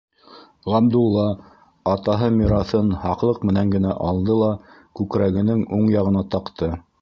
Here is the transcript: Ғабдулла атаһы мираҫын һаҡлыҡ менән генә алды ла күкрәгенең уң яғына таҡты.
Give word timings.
Ғабдулла 0.75 1.25
атаһы 1.91 2.29
мираҫын 2.37 2.89
һаҡлыҡ 3.03 3.45
менән 3.51 3.75
генә 3.77 3.93
алды 4.07 4.39
ла 4.41 4.51
күкрәгенең 5.01 5.63
уң 5.79 5.87
яғына 5.99 6.27
таҡты. 6.37 6.73